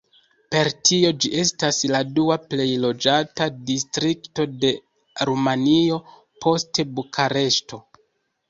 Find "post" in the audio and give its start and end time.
6.47-6.83